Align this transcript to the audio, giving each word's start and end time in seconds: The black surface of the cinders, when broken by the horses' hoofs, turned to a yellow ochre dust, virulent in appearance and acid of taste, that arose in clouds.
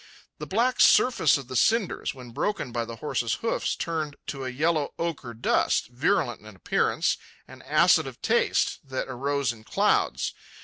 The 0.39 0.47
black 0.47 0.79
surface 0.81 1.37
of 1.37 1.47
the 1.47 1.55
cinders, 1.55 2.11
when 2.11 2.31
broken 2.31 2.71
by 2.71 2.85
the 2.85 2.95
horses' 2.95 3.35
hoofs, 3.35 3.75
turned 3.75 4.15
to 4.25 4.43
a 4.45 4.49
yellow 4.49 4.95
ochre 4.97 5.35
dust, 5.35 5.89
virulent 5.89 6.41
in 6.41 6.55
appearance 6.55 7.17
and 7.47 7.61
acid 7.61 8.07
of 8.07 8.19
taste, 8.19 8.79
that 8.83 9.07
arose 9.07 9.53
in 9.53 9.63
clouds. 9.63 10.33